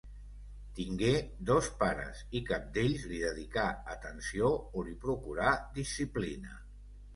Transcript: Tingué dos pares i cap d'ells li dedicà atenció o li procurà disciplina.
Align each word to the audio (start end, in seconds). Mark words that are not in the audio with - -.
Tingué 0.77 1.11
dos 1.49 1.69
pares 1.83 2.23
i 2.39 2.41
cap 2.47 2.65
d'ells 2.79 3.05
li 3.13 3.21
dedicà 3.25 3.67
atenció 3.99 4.51
o 4.83 4.89
li 4.91 4.99
procurà 5.07 5.55
disciplina. 5.79 6.61